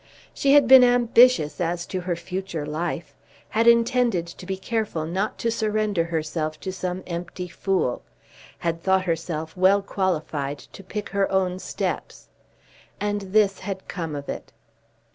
[0.33, 3.13] She had been ambitious as to her future life;
[3.49, 8.01] had intended to be careful not to surrender herself to some empty fool;
[8.57, 12.29] had thought herself well qualified to pick her own steps.
[12.99, 14.51] And this had come of it!